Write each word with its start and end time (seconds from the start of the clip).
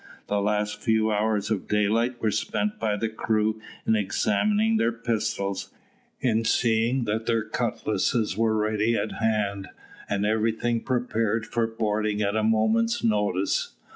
The 0.25 0.41
last 0.41 0.81
few 0.81 1.11
hours 1.11 1.51
of 1.51 1.67
daylight 1.67 2.19
were 2.19 2.31
spent 2.31 2.79
by 2.79 2.97
the 2.97 3.07
crew 3.07 3.61
in 3.85 3.95
examining 3.95 4.77
their 4.77 4.91
pistols, 4.91 5.69
in 6.19 6.43
seeing 6.43 7.03
that 7.03 7.27
their 7.27 7.43
cutlasses 7.43 8.35
were 8.35 8.57
ready 8.57 8.95
at 8.95 9.11
hand, 9.11 9.67
and 10.09 10.25
everything 10.25 10.81
prepared 10.81 11.45
for 11.45 11.67
boarding 11.67 12.19
at 12.23 12.35
a 12.35 12.41
moment's 12.41 13.03
notice. 13.03 13.73